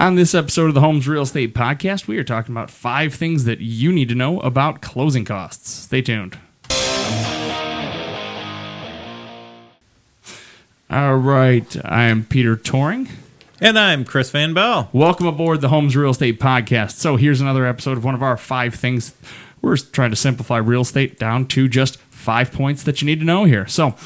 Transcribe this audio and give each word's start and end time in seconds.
On 0.00 0.14
this 0.14 0.34
episode 0.34 0.68
of 0.68 0.74
the 0.74 0.80
Homes 0.80 1.06
Real 1.06 1.24
Estate 1.24 1.54
Podcast, 1.54 2.06
we 2.06 2.16
are 2.16 2.24
talking 2.24 2.54
about 2.54 2.70
five 2.70 3.12
things 3.12 3.44
that 3.44 3.60
you 3.60 3.92
need 3.92 4.08
to 4.08 4.14
know 4.14 4.40
about 4.40 4.80
closing 4.80 5.26
costs. 5.26 5.68
Stay 5.68 6.00
tuned. 6.00 6.38
All 10.88 11.16
right, 11.16 11.76
I 11.84 12.04
am 12.04 12.24
Peter 12.24 12.56
Toring. 12.56 13.10
And 13.60 13.78
I'm 13.78 14.06
Chris 14.06 14.30
Van 14.30 14.54
Bell. 14.54 14.88
Welcome 14.94 15.26
aboard 15.26 15.60
the 15.60 15.68
Homes 15.68 15.94
Real 15.94 16.12
Estate 16.12 16.40
Podcast. 16.40 16.92
So, 16.92 17.16
here's 17.16 17.42
another 17.42 17.66
episode 17.66 17.98
of 17.98 18.04
one 18.04 18.14
of 18.14 18.22
our 18.22 18.38
five 18.38 18.74
things. 18.74 19.12
We're 19.60 19.76
trying 19.76 20.12
to 20.12 20.16
simplify 20.16 20.56
real 20.56 20.80
estate 20.80 21.18
down 21.18 21.44
to 21.48 21.68
just 21.68 21.98
five 21.98 22.52
points 22.52 22.84
that 22.84 23.02
you 23.02 23.06
need 23.06 23.20
to 23.20 23.26
know 23.26 23.44
here. 23.44 23.66
So, 23.66 23.96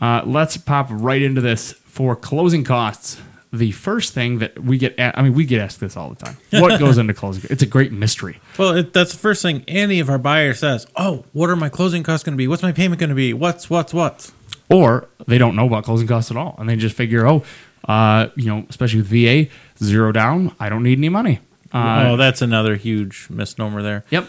uh, 0.00 0.22
let's 0.24 0.56
pop 0.56 0.86
right 0.88 1.20
into 1.20 1.42
this 1.42 1.72
for 1.72 2.16
closing 2.16 2.64
costs. 2.64 3.20
The 3.52 3.72
first 3.72 4.14
thing 4.14 4.38
that 4.38 4.58
we 4.58 4.78
get, 4.78 4.94
I 4.98 5.20
mean, 5.20 5.34
we 5.34 5.44
get 5.44 5.60
asked 5.60 5.78
this 5.80 5.94
all 5.94 6.08
the 6.08 6.24
time. 6.24 6.38
What 6.50 6.80
goes 6.80 6.96
into 6.96 7.12
closing? 7.12 7.44
It's 7.50 7.62
a 7.62 7.66
great 7.66 7.92
mystery. 7.92 8.40
Well, 8.56 8.76
it, 8.76 8.92
that's 8.94 9.12
the 9.12 9.18
first 9.18 9.42
thing 9.42 9.62
any 9.68 10.00
of 10.00 10.08
our 10.08 10.16
buyers 10.18 10.60
says. 10.60 10.86
Oh, 10.96 11.26
what 11.32 11.50
are 11.50 11.56
my 11.56 11.68
closing 11.68 12.02
costs 12.02 12.24
going 12.24 12.32
to 12.32 12.38
be? 12.38 12.48
What's 12.48 12.62
my 12.62 12.72
payment 12.72 12.98
going 12.98 13.10
to 13.10 13.14
be? 13.16 13.34
What's 13.34 13.68
what's 13.68 13.92
what's? 13.92 14.32
Or 14.70 15.08
they 15.26 15.36
don't 15.36 15.54
know 15.54 15.66
about 15.66 15.84
closing 15.84 16.08
costs 16.08 16.30
at 16.30 16.36
all, 16.38 16.54
and 16.58 16.66
they 16.66 16.76
just 16.76 16.96
figure, 16.96 17.26
oh, 17.26 17.44
uh, 17.86 18.28
you 18.36 18.46
know, 18.46 18.64
especially 18.70 19.02
with 19.02 19.08
VA, 19.08 19.52
zero 19.82 20.12
down. 20.12 20.54
I 20.58 20.70
don't 20.70 20.82
need 20.82 20.96
any 20.96 21.10
money. 21.10 21.40
Uh, 21.74 22.04
oh, 22.08 22.16
that's 22.16 22.40
another 22.40 22.76
huge 22.76 23.28
misnomer 23.28 23.82
there. 23.82 24.04
Yep. 24.10 24.28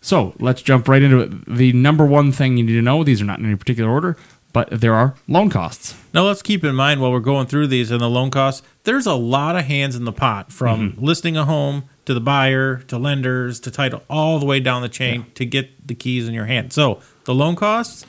So 0.00 0.34
let's 0.38 0.62
jump 0.62 0.86
right 0.88 1.02
into 1.02 1.20
it. 1.20 1.46
The 1.46 1.72
number 1.72 2.04
one 2.04 2.30
thing 2.30 2.56
you 2.56 2.64
need 2.64 2.74
to 2.74 2.82
know, 2.82 3.04
these 3.04 3.22
are 3.22 3.24
not 3.24 3.38
in 3.38 3.46
any 3.46 3.56
particular 3.56 3.90
order, 3.90 4.16
but 4.54 4.70
there 4.70 4.94
are 4.94 5.14
loan 5.28 5.50
costs. 5.50 5.94
Now 6.14 6.22
let's 6.22 6.40
keep 6.40 6.64
in 6.64 6.74
mind 6.74 7.02
while 7.02 7.12
we're 7.12 7.20
going 7.20 7.46
through 7.46 7.66
these 7.66 7.90
and 7.90 8.00
the 8.00 8.08
loan 8.08 8.30
costs, 8.30 8.66
there's 8.84 9.04
a 9.04 9.12
lot 9.14 9.56
of 9.56 9.64
hands 9.66 9.94
in 9.96 10.06
the 10.06 10.12
pot 10.12 10.50
from 10.50 10.92
mm-hmm. 10.92 11.04
listing 11.04 11.36
a 11.36 11.44
home 11.44 11.84
to 12.06 12.14
the 12.14 12.20
buyer 12.20 12.78
to 12.88 12.96
lenders 12.96 13.60
to 13.60 13.70
title, 13.70 14.02
all 14.08 14.38
the 14.38 14.46
way 14.46 14.60
down 14.60 14.80
the 14.80 14.88
chain 14.88 15.26
to 15.34 15.44
get 15.44 15.86
the 15.86 15.94
keys 15.94 16.26
in 16.26 16.32
your 16.32 16.46
hand. 16.46 16.72
So 16.72 17.00
the 17.24 17.34
loan 17.34 17.56
costs, 17.56 18.06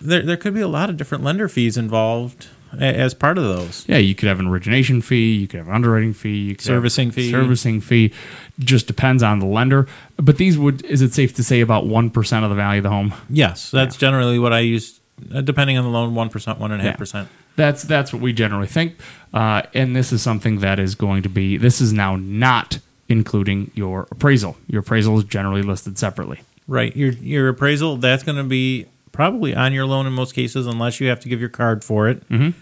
there 0.00 0.22
there 0.22 0.36
could 0.36 0.54
be 0.54 0.60
a 0.60 0.68
lot 0.68 0.90
of 0.90 0.96
different 0.96 1.24
lender 1.24 1.48
fees 1.48 1.76
involved 1.76 2.46
as 2.78 3.14
part 3.14 3.38
of 3.38 3.44
those. 3.44 3.84
Yeah, 3.88 3.96
you 3.96 4.14
could 4.14 4.28
have 4.28 4.38
an 4.38 4.46
origination 4.46 5.02
fee, 5.02 5.34
you 5.34 5.48
could 5.48 5.58
have 5.58 5.68
an 5.68 5.74
underwriting 5.74 6.12
fee, 6.12 6.36
you 6.36 6.54
could 6.54 6.66
have 6.66 6.76
Servicing 6.76 7.10
fee. 7.10 7.30
servicing 7.30 7.80
fee. 7.80 8.12
Just 8.58 8.86
depends 8.86 9.22
on 9.22 9.40
the 9.40 9.46
lender. 9.46 9.88
But 10.16 10.36
these 10.36 10.58
would, 10.58 10.84
is 10.84 11.02
it 11.02 11.12
safe 11.12 11.34
to 11.34 11.42
say, 11.42 11.60
about 11.60 11.86
one 11.86 12.10
percent 12.10 12.44
of 12.44 12.50
the 12.50 12.56
value 12.56 12.78
of 12.78 12.84
the 12.84 12.90
home? 12.90 13.14
Yes, 13.28 13.70
that's 13.70 13.96
generally 13.96 14.38
what 14.38 14.52
I 14.52 14.60
use, 14.60 14.99
depending 15.44 15.78
on 15.78 15.84
the 15.84 15.90
loan, 15.90 16.14
one 16.14 16.28
percent, 16.28 16.58
one 16.58 16.72
and 16.72 16.80
a 16.80 16.84
half 16.84 16.98
percent. 16.98 17.28
That's 17.56 17.82
that's 17.82 18.12
what 18.12 18.22
we 18.22 18.32
generally 18.32 18.66
think. 18.66 18.94
Uh, 19.34 19.62
and 19.74 19.94
this 19.94 20.12
is 20.12 20.22
something 20.22 20.60
that 20.60 20.78
is 20.78 20.94
going 20.94 21.22
to 21.22 21.28
be. 21.28 21.56
This 21.56 21.80
is 21.80 21.92
now 21.92 22.16
not 22.16 22.78
including 23.08 23.70
your 23.74 24.06
appraisal. 24.10 24.56
Your 24.66 24.80
appraisal 24.80 25.18
is 25.18 25.24
generally 25.24 25.62
listed 25.62 25.98
separately. 25.98 26.40
Right. 26.66 26.94
Your 26.96 27.12
your 27.12 27.48
appraisal 27.48 27.96
that's 27.96 28.22
going 28.22 28.38
to 28.38 28.44
be 28.44 28.86
probably 29.12 29.54
on 29.54 29.72
your 29.72 29.86
loan 29.86 30.06
in 30.06 30.12
most 30.12 30.34
cases, 30.34 30.66
unless 30.66 31.00
you 31.00 31.08
have 31.08 31.20
to 31.20 31.28
give 31.28 31.40
your 31.40 31.48
card 31.48 31.84
for 31.84 32.08
it. 32.08 32.28
Mm-hmm. 32.28 32.58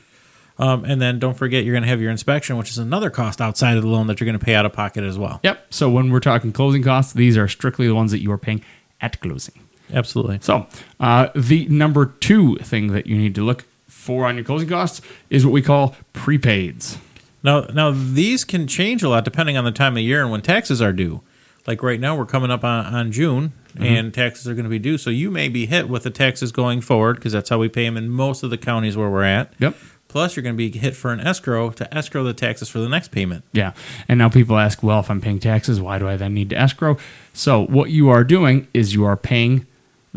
Um, 0.61 0.85
and 0.85 1.01
then 1.01 1.21
don't 1.21 1.35
forget 1.35 1.65
you're 1.65 1.75
going 1.75 1.85
to 1.85 1.89
have 1.89 2.01
your 2.01 2.11
inspection, 2.11 2.57
which 2.57 2.71
is 2.71 2.79
another 2.79 3.11
cost 3.11 3.41
outside 3.41 3.77
of 3.77 3.85
the 3.85 3.89
loan 3.89 4.09
that 4.09 4.19
you're 4.19 4.25
going 4.25 4.39
to 4.39 4.45
pay 4.45 4.57
out 4.57 4.67
of 4.67 4.73
pocket 4.73 5.05
as 5.05 5.17
well. 5.17 5.39
Yep. 5.45 5.67
So 5.71 5.89
when 5.89 6.11
we're 6.11 6.19
talking 6.19 6.53
closing 6.53 6.83
costs, 6.83 7.13
these 7.13 7.37
are 7.37 7.47
strictly 7.47 7.87
the 7.87 7.95
ones 7.95 8.11
that 8.11 8.21
you 8.21 8.33
are 8.33 8.39
paying 8.39 8.65
at 9.01 9.21
closing. 9.21 9.55
Absolutely. 9.93 10.39
So, 10.43 10.67
uh, 11.01 11.29
the 11.35 11.67
number 11.69 12.07
two 12.07 12.57
thing 12.57 12.89
that 12.89 13.07
you 13.07 13.17
need 13.17 13.35
to 13.37 13.43
look 13.43 13.65
for 13.87 14.27
on 14.27 14.37
your 14.37 14.45
closing 14.45 14.69
costs 14.69 15.01
is 15.31 15.45
what 15.45 15.53
we 15.53 15.63
call 15.63 15.95
prepaids. 16.15 16.99
Now, 17.43 17.61
now 17.63 17.91
these 17.91 18.45
can 18.45 18.67
change 18.67 19.03
a 19.03 19.09
lot 19.09 19.25
depending 19.25 19.57
on 19.57 19.65
the 19.65 19.73
time 19.73 19.97
of 19.97 20.03
year 20.03 20.23
and 20.23 20.31
when 20.31 20.43
taxes 20.43 20.83
are 20.83 20.93
due. 20.93 21.23
Like 21.67 21.83
right 21.83 22.01
now, 22.01 22.17
we're 22.17 22.27
coming 22.27 22.51
up 22.51 22.65
on, 22.65 22.87
on 22.87 23.13
June, 23.13 23.53
and 23.79 24.13
taxes 24.15 24.49
are 24.49 24.55
going 24.55 24.65
to 24.65 24.71
be 24.71 24.79
due. 24.79 24.97
So 24.97 25.11
you 25.11 25.31
may 25.31 25.49
be 25.49 25.67
hit 25.67 25.89
with 25.89 26.03
the 26.03 26.11
taxes 26.11 26.51
going 26.51 26.81
forward 26.81 27.17
because 27.17 27.33
that's 27.33 27.51
how 27.51 27.59
we 27.59 27.69
pay 27.69 27.85
them 27.85 27.99
in 27.99 28.09
most 28.09 28.43
of 28.43 28.49
the 28.49 28.57
counties 28.57 28.97
where 28.97 29.11
we're 29.11 29.23
at. 29.23 29.53
Yep. 29.59 29.77
Plus, 30.09 30.35
you're 30.35 30.43
going 30.43 30.55
to 30.55 30.71
be 30.71 30.77
hit 30.77 30.97
for 30.97 31.13
an 31.13 31.21
escrow 31.21 31.71
to 31.71 31.95
escrow 31.95 32.25
the 32.25 32.33
taxes 32.33 32.71
for 32.71 32.79
the 32.79 32.89
next 32.89 33.09
payment. 33.09 33.45
Yeah. 33.53 33.75
And 34.09 34.19
now 34.19 34.31
people 34.31 34.57
ask, 34.57 34.83
well, 34.83 35.01
if 35.01 35.11
I'm 35.11 35.21
paying 35.21 35.39
taxes, 35.39 35.79
why 35.79 35.99
do 35.99 36.09
I 36.09 36.17
then 36.17 36.33
need 36.33 36.49
to 36.51 36.57
escrow? 36.57 36.97
So, 37.35 37.67
what 37.67 37.91
you 37.91 38.09
are 38.09 38.25
doing 38.25 38.67
is 38.73 38.95
you 38.95 39.05
are 39.05 39.19
paying 39.19 39.67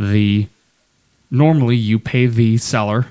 the, 0.01 0.47
normally 1.29 1.75
you 1.75 1.99
pay 1.99 2.25
the 2.25 2.57
seller 2.57 3.07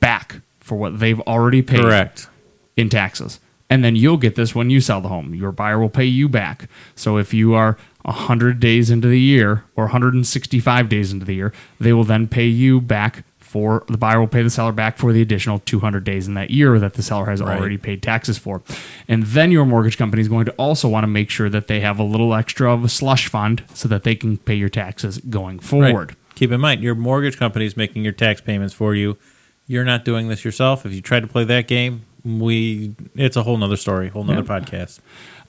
back 0.00 0.40
for 0.60 0.76
what 0.78 0.98
they've 0.98 1.20
already 1.20 1.62
paid. 1.62 1.80
Correct. 1.80 2.28
in 2.76 2.88
taxes. 2.88 3.40
And 3.68 3.84
then 3.84 3.94
you'll 3.94 4.16
get 4.16 4.34
this 4.34 4.54
when 4.54 4.70
you 4.70 4.80
sell 4.80 5.00
the 5.00 5.08
home. 5.08 5.34
Your 5.34 5.52
buyer 5.52 5.78
will 5.78 5.90
pay 5.90 6.04
you 6.06 6.28
back. 6.28 6.68
So 6.96 7.18
if 7.18 7.32
you 7.32 7.54
are 7.54 7.76
100 8.02 8.58
days 8.58 8.90
into 8.90 9.06
the 9.06 9.20
year 9.20 9.64
or 9.76 9.84
165 9.84 10.88
days 10.88 11.12
into 11.12 11.24
the 11.24 11.34
year, 11.34 11.52
they 11.78 11.92
will 11.92 12.04
then 12.04 12.26
pay 12.26 12.46
you 12.46 12.80
back 12.80 13.24
for 13.50 13.82
the 13.88 13.98
buyer 13.98 14.20
will 14.20 14.28
pay 14.28 14.42
the 14.42 14.50
seller 14.50 14.70
back 14.70 14.96
for 14.96 15.12
the 15.12 15.20
additional 15.20 15.58
200 15.58 16.04
days 16.04 16.28
in 16.28 16.34
that 16.34 16.50
year 16.50 16.78
that 16.78 16.94
the 16.94 17.02
seller 17.02 17.26
has 17.26 17.42
Right. 17.42 17.58
already 17.58 17.76
paid 17.78 18.00
taxes 18.00 18.38
for. 18.38 18.62
And 19.08 19.24
then 19.24 19.50
your 19.50 19.64
mortgage 19.66 19.98
company 19.98 20.20
is 20.22 20.28
going 20.28 20.44
to 20.44 20.52
also 20.52 20.88
want 20.88 21.02
to 21.02 21.08
make 21.08 21.30
sure 21.30 21.48
that 21.50 21.66
they 21.66 21.80
have 21.80 21.98
a 21.98 22.04
little 22.04 22.32
extra 22.32 22.72
of 22.72 22.84
a 22.84 22.88
slush 22.88 23.26
fund 23.26 23.64
so 23.74 23.88
that 23.88 24.04
they 24.04 24.14
can 24.14 24.36
pay 24.38 24.54
your 24.54 24.68
taxes 24.68 25.18
going 25.18 25.58
forward. 25.58 26.10
Right. 26.10 26.16
Keep 26.36 26.52
in 26.52 26.60
mind, 26.60 26.80
your 26.82 26.94
mortgage 26.94 27.36
company 27.38 27.66
is 27.66 27.76
making 27.76 28.04
your 28.04 28.12
tax 28.12 28.40
payments 28.40 28.72
for 28.72 28.94
you. 28.94 29.18
You're 29.66 29.84
not 29.84 30.04
doing 30.04 30.28
this 30.28 30.44
yourself. 30.44 30.86
If 30.86 30.92
you 30.92 31.00
try 31.00 31.18
to 31.18 31.26
play 31.26 31.42
that 31.44 31.66
game, 31.66 32.02
we 32.24 32.94
it's 33.16 33.36
a 33.36 33.42
whole 33.42 33.56
nother 33.56 33.76
story, 33.76 34.08
whole 34.10 34.24
nother 34.24 34.42
podcast. 34.42 35.00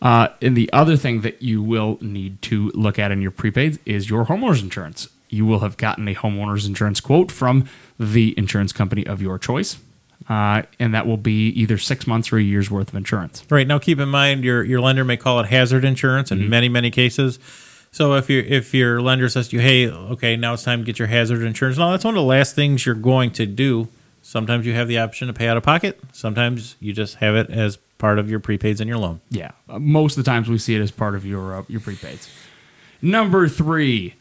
Uh, 0.02 0.30
and 0.42 0.58
the 0.58 0.72
other 0.74 0.98
thing 0.98 1.22
that 1.22 1.42
you 1.44 1.62
will 1.62 2.00
need 2.02 2.42
to 2.42 2.72
look 2.74 2.98
at 2.98 3.12
in 3.12 3.22
your 3.22 3.32
prepaids 3.32 3.78
is 3.86 4.10
your 4.10 4.26
homeowner's 4.26 4.64
insurance. 4.64 5.08
You 5.32 5.46
will 5.46 5.60
have 5.60 5.78
gotten 5.78 6.08
a 6.08 6.14
homeowner's 6.14 6.66
insurance 6.66 7.00
quote 7.00 7.32
from 7.32 7.68
the 7.98 8.38
insurance 8.38 8.74
company 8.74 9.08
of 9.08 9.22
your 9.22 9.40
choice, 9.40 9.78
uh, 10.30 10.64
and 10.78 10.94
that 10.94 11.08
will 11.08 11.18
be 11.18 11.48
either 11.50 11.78
six 11.78 12.06
months 12.06 12.32
or 12.34 12.38
a 12.38 12.42
year's 12.42 12.70
worth 12.70 12.90
of 12.90 12.96
insurance. 12.96 13.44
Right 13.50 13.66
now, 13.66 13.80
keep 13.80 14.00
in 14.00 14.10
mind 14.10 14.44
your 14.44 14.62
your 14.64 14.82
lender 14.82 15.06
may 15.06 15.18
call 15.18 15.40
it 15.40 15.48
hazard 15.48 15.86
insurance 15.86 16.32
in 16.32 16.50
many 16.50 16.70
many 16.70 16.92
cases. 16.92 17.40
So 17.94 18.14
if 18.16 18.30
your 18.30 18.44
if 18.44 18.74
your 18.74 19.02
lender 19.02 19.30
says 19.30 19.48
to 19.50 19.56
you, 19.56 19.62
"Hey, 19.62 19.90
okay, 19.90 20.36
now 20.36 20.54
it's 20.54 20.64
time 20.64 20.80
to 20.80 20.86
get 20.86 21.00
your 21.00 21.08
hazard 21.08 21.42
insurance," 21.42 21.78
now 21.78 21.92
that's 21.92 22.04
one 22.04 22.16
of 22.16 22.22
the 22.22 22.28
last 22.28 22.54
things 22.54 22.86
you're 22.86 22.94
going 22.94 23.32
to 23.32 23.46
do. 23.46 23.88
Sometimes 24.22 24.66
you 24.66 24.74
have 24.74 24.88
the 24.88 25.00
option 25.00 25.28
to 25.28 25.34
pay 25.34 25.48
out 25.48 25.58
of 25.58 25.64
pocket. 25.64 26.00
Sometimes 26.12 26.76
you 26.80 26.94
just 26.94 27.16
have 27.16 27.36
it 27.36 27.50
as 27.50 27.78
part 27.98 28.20
of 28.20 28.30
your 28.30 28.40
prepaids 28.40 28.80
in 28.82 28.88
your 28.88 28.98
loan. 28.98 29.22
Yeah, 29.30 29.52
most 29.68 30.18
of 30.18 30.24
the 30.24 30.30
times 30.30 30.50
we 30.50 30.58
see 30.58 30.76
it 30.76 30.82
as 30.82 30.92
part 30.92 31.16
of 31.16 31.26
your 31.26 31.56
uh, 31.56 31.64
your 31.68 31.82
prepaids. 31.82 32.30
Number 33.02 33.48
three, 33.48 34.14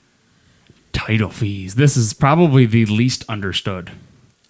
title 0.93 1.31
fees. 1.31 1.75
This 1.75 1.97
is 1.97 2.13
probably 2.13 2.67
the 2.67 2.87
least 2.87 3.25
understood 3.29 3.91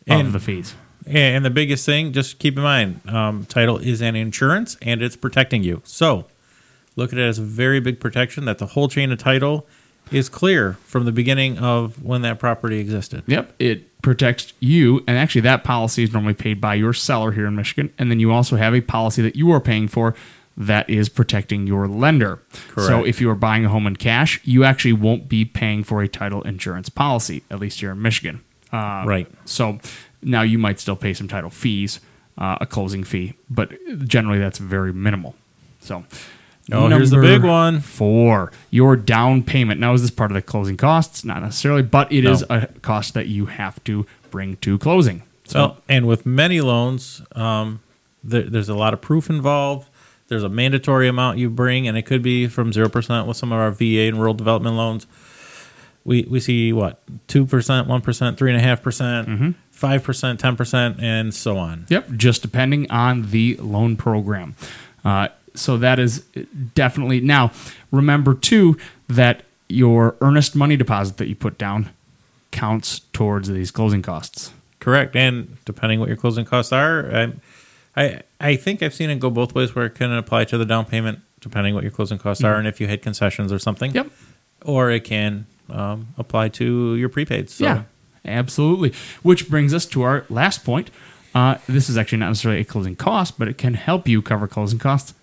of 0.09 0.33
the 0.33 0.41
fees. 0.41 0.75
And 1.07 1.45
the 1.45 1.51
biggest 1.51 1.87
thing, 1.87 2.13
just 2.13 2.39
keep 2.39 2.57
in 2.57 2.63
mind, 2.63 3.01
um, 3.09 3.47
title 3.47 3.79
is 3.79 4.01
an 4.01 4.17
insurance 4.17 4.77
and 4.83 5.03
it's 5.03 5.17
protecting 5.17 5.63
you. 5.63 5.83
So 5.85 6.27
look 6.97 7.13
at 7.13 7.19
it 7.19 7.23
as 7.23 7.39
a 7.39 7.43
very 7.43 7.81
big 7.81 8.01
protection 8.01 8.45
that 8.45 8.59
the 8.59 8.67
whole 8.67 8.89
chain 8.89 9.11
of 9.11 9.19
title 9.19 9.67
is 10.11 10.29
clear 10.29 10.75
from 10.85 11.05
the 11.05 11.13
beginning 11.13 11.59
of 11.59 12.03
when 12.03 12.23
that 12.23 12.39
property 12.39 12.79
existed. 12.79 13.23
Yep, 13.27 13.55
it 13.59 14.03
protects 14.03 14.53
you, 14.61 15.05
and 15.07 15.17
actually, 15.17 15.43
that 15.43 15.63
policy 15.63 16.03
is 16.03 16.13
normally 16.13 16.35
paid 16.35 16.61
by 16.61 16.75
your 16.75 16.93
seller 16.93 17.33
here 17.33 17.47
in 17.47 17.55
Michigan, 17.55 17.93
and 17.99 18.11
then 18.11 18.19
you 18.19 18.33
also 18.33 18.57
have 18.57 18.75
a 18.75 18.81
policy 18.81 19.23
that 19.23 19.37
you 19.37 19.53
are 19.53 19.61
paying 19.61 19.89
for 19.89 20.15
that 20.57 20.89
is 20.91 21.09
protecting 21.09 21.67
your 21.67 21.89
lender. 21.89 22.43
So, 22.77 23.05
if 23.05 23.21
you 23.21 23.31
are 23.31 23.35
buying 23.35 23.65
a 23.65 23.69
home 23.69 23.87
in 23.87 23.97
cash, 23.97 24.41
you 24.45 24.65
actually 24.65 24.93
won't 24.93 25.29
be 25.29 25.45
paying 25.45 25.85
for 25.85 26.03
a 26.03 26.09
title 26.09 26.43
insurance 26.43 26.89
policy, 26.89 27.43
at 27.51 27.61
least 27.61 27.81
here 27.81 27.93
in 27.93 28.03
Michigan. 28.03 28.41
Uh, 28.73 29.05
Right. 29.07 29.27
So 29.47 29.79
now 30.23 30.43
you 30.43 30.59
might 30.59 30.79
still 30.79 30.97
pay 30.97 31.15
some 31.15 31.29
title 31.29 31.51
fees, 31.51 32.01
uh, 32.39 32.59
a 32.61 32.67
closing 32.67 33.05
fee, 33.05 33.35
but 33.49 33.73
generally 34.07 34.39
that's 34.39 34.59
very 34.59 34.93
minimal. 34.93 35.35
So. 35.81 36.05
Oh, 36.73 36.87
here's 36.89 37.11
the 37.11 37.17
number 37.17 37.39
big 37.41 37.43
one. 37.45 37.81
Four, 37.81 38.53
your 38.71 38.95
down 38.95 39.43
payment. 39.43 39.81
Now, 39.81 39.93
is 39.93 40.03
this 40.03 40.11
part 40.13 40.31
of 40.31 40.37
the 40.37 40.43
closing 40.43 40.77
costs? 40.77 41.25
Not 41.25 41.43
necessarily, 41.43 41.83
but 41.83 42.13
it 42.13 42.25
is 42.25 42.45
No. 42.49 42.57
a 42.59 42.67
cost 42.81 43.15
that 43.15 43.27
you 43.27 43.47
have 43.47 43.83
to 43.85 44.07
bring 44.31 44.57
to 44.59 44.79
closing. 44.79 45.23
So, 45.47 45.59
Well, 45.59 45.77
and 45.89 46.07
with 46.07 46.25
many 46.27 46.61
loans, 46.61 47.23
um, 47.35 47.81
there, 48.23 48.43
there's 48.43 48.69
a 48.69 48.75
lot 48.77 48.95
of 48.95 49.01
proof 49.01 49.29
involved. 49.29 49.89
There's 50.31 50.45
a 50.45 50.49
mandatory 50.49 51.09
amount 51.09 51.39
you 51.39 51.51
bring, 51.51 51.89
and 51.89 51.99
it 51.99 52.03
could 52.03 52.23
be 52.23 52.47
from 52.47 52.73
zero 52.73 52.89
percent 52.89 53.27
with 53.27 53.37
some 53.37 53.51
of 53.53 53.59
our 53.59 53.73
VA 53.73 54.03
and 54.03 54.17
rural 54.17 54.33
development 54.33 54.77
loans. 54.77 55.09
We 56.05 56.23
we 56.31 56.39
see 56.39 56.73
what 56.73 57.03
two 57.27 57.45
percent, 57.45 57.89
one 57.89 58.01
percent, 58.01 58.39
three 58.39 58.53
and 58.53 58.59
a 58.59 58.63
half 58.63 58.81
percent, 58.81 59.57
five 59.73 60.05
percent, 60.05 60.39
ten 60.39 60.57
percent, 60.57 61.01
and 61.01 61.35
so 61.35 61.59
on. 61.59 61.85
Yep, 61.89 62.13
just 62.17 62.43
depending 62.43 62.89
on 62.93 63.31
the 63.33 63.57
loan 63.57 63.97
program. 63.97 64.55
Uh, 65.05 65.29
so 65.55 65.77
that 65.79 65.99
is 65.99 66.21
definitely 66.77 67.21
now. 67.21 67.51
Remember 67.91 68.33
too 68.33 68.77
that 69.09 69.43
your 69.69 70.15
earnest 70.21 70.55
money 70.55 70.77
deposit 70.77 71.17
that 71.17 71.27
you 71.27 71.35
put 71.35 71.59
down 71.59 71.91
counts 72.53 73.01
towards 73.13 73.49
these 73.49 73.73
closing 73.73 74.01
costs. 74.01 74.53
Correct, 74.79 75.17
and 75.17 75.57
depending 75.65 75.99
what 75.99 76.09
your 76.09 76.17
closing 76.17 76.45
costs 76.45 76.73
are, 76.73 77.15
I, 77.15 77.33
I 78.01 78.23
I 78.41 78.57
think 78.57 78.83
I've 78.83 78.95
seen 78.95 79.11
it 79.11 79.19
go 79.21 79.31
both 79.31 79.55
ways, 79.55 79.75
where 79.75 79.87
it 79.87 79.95
can 79.95 80.13
apply 80.13 80.45
to 80.47 80.59
the 80.59 80.65
down 80.65 80.85
payment 80.87 81.21
depending 81.41 81.75
what 81.75 81.83
your 81.83 81.91
closing 81.91 82.19
costs 82.19 82.45
are, 82.45 82.57
and 82.57 82.69
if 82.69 82.81
you 82.81 82.87
had 82.87 83.03
concessions 83.03 83.53
or 83.53 83.59
something. 83.59 83.93
Yep. 83.93 84.11
Or 84.65 84.91
it 84.91 85.05
can 85.05 85.47
um, 85.71 86.09
apply 86.19 86.49
to 86.51 86.95
your 86.97 87.09
prepaid. 87.09 87.49
So. 87.49 87.65
Yeah, 87.65 87.83
absolutely. 88.25 88.93
Which 89.23 89.49
brings 89.49 89.73
us 89.73 89.87
to 89.87 90.03
our 90.03 90.27
last 90.29 90.65
point. 90.65 90.91
Uh, 91.35 91.57
this 91.67 91.89
is 91.89 91.97
actually 91.97 92.19
not 92.19 92.29
necessarily 92.29 92.61
a 92.61 92.65
closing 92.65 92.97
cost, 92.97 93.39
but 93.39 93.49
it 93.49 93.57
can 93.57 93.75
help 93.75 94.07
you 94.07 94.21
cover 94.21 94.47
closing 94.47 94.79
costs. 94.79 95.15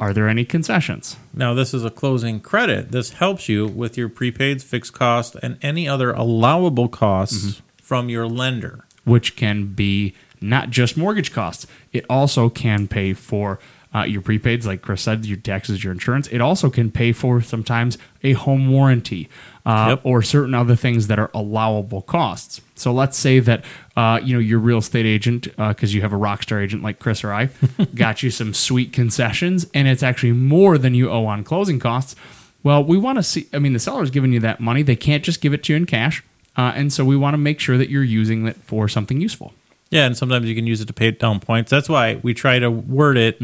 Are 0.00 0.12
there 0.12 0.28
any 0.28 0.44
concessions? 0.44 1.16
Now, 1.32 1.54
this 1.54 1.72
is 1.72 1.84
a 1.84 1.90
closing 1.90 2.40
credit. 2.40 2.90
This 2.90 3.10
helps 3.10 3.48
you 3.48 3.68
with 3.68 3.96
your 3.96 4.08
prepaids, 4.08 4.64
fixed 4.64 4.92
cost, 4.94 5.36
and 5.42 5.58
any 5.62 5.86
other 5.86 6.10
allowable 6.10 6.88
costs 6.88 7.62
from 7.80 8.08
your 8.08 8.26
lender. 8.26 8.84
Which 9.04 9.36
can 9.36 9.66
be 9.74 10.14
not 10.42 10.70
just 10.70 10.96
mortgage 10.96 11.32
costs, 11.32 11.66
it 11.92 12.04
also 12.10 12.48
can 12.48 12.88
pay 12.88 13.12
for 13.14 13.58
uh, 13.94 14.04
your 14.04 14.22
prepaids, 14.22 14.64
like 14.64 14.80
Chris 14.80 15.02
said, 15.02 15.26
your 15.26 15.36
taxes, 15.36 15.84
your 15.84 15.92
insurance. 15.92 16.26
It 16.28 16.40
also 16.40 16.70
can 16.70 16.90
pay 16.90 17.12
for 17.12 17.42
sometimes 17.42 17.98
a 18.22 18.32
home 18.32 18.70
warranty 18.70 19.28
uh, 19.66 19.88
Yep. 19.90 20.00
or 20.04 20.22
certain 20.22 20.54
other 20.54 20.74
things 20.74 21.08
that 21.08 21.18
are 21.18 21.30
allowable 21.34 22.00
costs. 22.00 22.62
So 22.74 22.90
let's 22.92 23.18
say 23.18 23.38
that 23.40 23.64
uh, 23.94 24.18
you 24.24 24.32
know 24.32 24.40
your 24.40 24.58
real 24.60 24.78
estate 24.78 25.04
agent, 25.04 25.44
because 25.56 25.94
you 25.94 26.00
have 26.00 26.12
a 26.14 26.16
rock 26.16 26.42
star 26.42 26.60
agent 26.60 26.82
like 26.82 26.98
Chris 27.00 27.22
or 27.22 27.32
I, 27.34 27.50
got 27.94 28.22
you 28.22 28.30
some 28.30 28.54
sweet 28.54 28.92
concessions, 28.94 29.66
and 29.74 29.86
it's 29.86 30.02
actually 30.02 30.32
more 30.32 30.78
than 30.78 30.94
you 30.94 31.10
owe 31.10 31.26
on 31.26 31.44
closing 31.44 31.78
costs. 31.78 32.16
Well, 32.62 32.82
we 32.82 32.96
want 32.96 33.18
to 33.18 33.22
see. 33.22 33.46
I 33.52 33.58
mean, 33.58 33.72
the 33.74 33.78
seller's 33.78 34.10
giving 34.10 34.32
you 34.32 34.40
that 34.40 34.58
money; 34.58 34.82
they 34.82 34.96
can't 34.96 35.22
just 35.22 35.40
give 35.42 35.52
it 35.52 35.62
to 35.64 35.74
you 35.74 35.76
in 35.76 35.84
cash, 35.86 36.24
uh, 36.56 36.72
and 36.74 36.90
so 36.92 37.04
we 37.04 37.16
want 37.16 37.34
to 37.34 37.38
make 37.38 37.60
sure 37.60 37.76
that 37.76 37.90
you're 37.90 38.02
using 38.02 38.46
it 38.46 38.56
for 38.56 38.88
something 38.88 39.20
useful. 39.20 39.52
Yeah, 39.92 40.06
and 40.06 40.16
sometimes 40.16 40.48
you 40.48 40.54
can 40.54 40.66
use 40.66 40.80
it 40.80 40.86
to 40.86 40.94
pay 40.94 41.10
down 41.10 41.38
points. 41.38 41.70
That's 41.70 41.88
why 41.88 42.18
we 42.22 42.32
try 42.32 42.58
to 42.58 42.70
word 42.70 43.18
it 43.18 43.38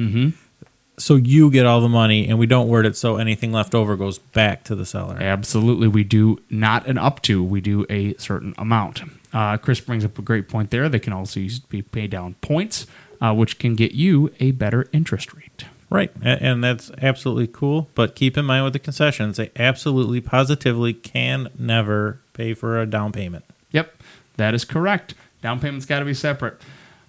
so 0.99 1.17
you 1.17 1.51
get 1.51 1.67
all 1.67 1.81
the 1.83 1.91
money, 1.91 2.27
and 2.27 2.39
we 2.39 2.47
don't 2.47 2.69
word 2.69 2.87
it 2.87 2.97
so 2.97 3.17
anything 3.17 3.53
left 3.53 3.75
over 3.75 3.97
goes 3.97 4.19
back 4.19 4.65
to 4.65 4.75
the 4.75 4.87
seller. 4.87 5.17
Absolutely, 5.21 5.89
we 5.89 6.05
do 6.05 6.39
not 6.51 6.87
an 6.87 6.97
up 6.97 7.21
to. 7.23 7.45
We 7.45 7.61
do 7.61 7.87
a 7.91 8.15
certain 8.15 8.55
amount. 8.59 9.03
Uh, 9.33 9.59
Chris 9.59 9.79
brings 9.81 10.05
up 10.07 10.19
a 10.19 10.23
great 10.23 10.49
point 10.49 10.71
there. 10.71 10.89
They 10.89 10.99
can 10.99 11.13
also 11.13 11.39
use 11.39 11.59
be 11.59 11.83
pay 11.83 12.07
down 12.07 12.35
points, 12.41 12.87
uh, 13.21 13.35
which 13.35 13.59
can 13.59 13.75
get 13.75 13.93
you 13.93 14.33
a 14.41 14.53
better 14.53 14.89
interest 14.93 15.35
rate. 15.35 15.67
Right, 15.91 16.11
and 16.23 16.65
that's 16.65 16.91
absolutely 17.01 17.47
cool. 17.47 17.89
But 17.95 18.15
keep 18.15 18.37
in 18.37 18.45
mind 18.45 18.65
with 18.65 18.73
the 18.73 18.79
concessions, 18.79 19.37
they 19.37 19.51
absolutely, 19.57 20.21
positively 20.21 20.95
can 20.95 21.49
never 21.59 22.21
pay 22.33 22.55
for 22.55 22.79
a 22.81 22.87
down 22.87 23.13
payment. 23.13 23.45
Yep, 23.71 24.03
that 24.37 24.55
is 24.55 24.65
correct. 24.65 25.15
Down 25.43 25.61
payment's 25.61 25.87
got 25.87 26.01
to 26.01 26.05
be 26.05 26.15
separate. 26.15 26.61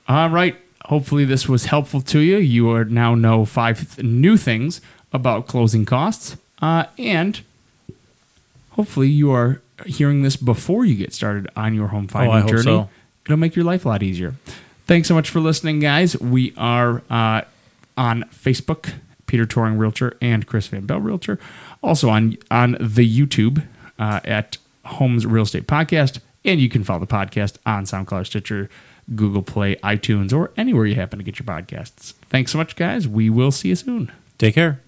All 0.08 0.30
right. 0.30 0.56
Hopefully, 0.86 1.26
this 1.26 1.48
was 1.48 1.66
helpful 1.66 2.02
to 2.02 2.20
you. 2.20 2.38
You 2.38 2.72
are 2.72 2.86
now 2.86 3.14
know 3.16 3.46
five 3.46 3.96
th- 3.96 4.06
new 4.06 4.38
things 4.38 4.82
about 5.14 5.48
closing 5.48 5.86
costs, 5.86 6.38
uh, 6.62 6.86
and 6.98 7.42
hopefully, 8.72 9.10
you 9.10 9.32
are 9.32 9.62
hearing 9.86 10.22
this 10.24 10.36
before 10.36 10.86
you 10.86 10.96
get 10.96 11.14
started 11.14 11.48
on 11.56 11.74
your 11.74 11.88
home 11.88 12.08
finding 12.08 12.44
Oh, 12.44 12.48
journey. 12.48 12.64
so. 12.64 12.90
It'll 13.26 13.38
make 13.38 13.56
your 13.56 13.66
life 13.66 13.86
a 13.86 13.90
lot 13.90 14.04
easier. 14.04 14.36
Thanks 14.88 15.08
so 15.08 15.14
much 15.14 15.30
for 15.30 15.40
listening, 15.40 15.80
guys. 15.80 16.20
We 16.20 16.54
are 16.58 17.04
uh, 17.10 17.42
on 17.96 18.24
Facebook, 18.34 18.94
Peter 19.28 19.46
Touring 19.46 19.78
Realtor 19.78 20.18
and 20.22 20.48
Chris 20.48 20.68
Van 20.68 20.86
Bell 20.86 21.00
Realtor. 21.00 21.38
Also 21.84 22.10
on 22.10 22.38
on 22.50 22.72
the 22.80 23.08
YouTube 23.08 23.64
uh, 24.00 24.20
at 24.24 24.58
Homes 24.86 25.26
Real 25.28 25.44
Estate 25.44 25.68
Podcast, 25.68 26.20
and 26.46 26.60
you 26.60 26.70
can 26.70 26.84
follow 26.84 27.00
the 27.00 27.08
podcast 27.08 27.58
on 27.66 27.84
SoundCloud, 27.86 28.26
Stitcher, 28.26 28.70
Google 29.16 29.42
Play, 29.42 29.76
iTunes, 29.78 30.34
or 30.34 30.52
anywhere 30.56 30.86
you 30.86 30.96
happen 30.96 31.20
to 31.20 31.26
get 31.26 31.40
your 31.40 31.46
podcasts. 31.46 32.14
Thanks 32.30 32.52
so 32.52 32.58
much, 32.58 32.76
guys. 32.76 33.08
We 33.08 33.30
will 33.30 33.52
see 33.52 33.70
you 33.70 33.76
soon. 33.76 34.12
Take 34.38 34.56
care. 34.56 34.82